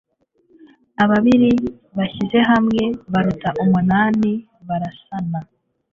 ababiri 1.03 1.51
bashyize 1.97 2.39
hamwe 2.51 2.83
baruta 3.11 3.49
umunani 3.63 4.31
barasana 4.67 5.39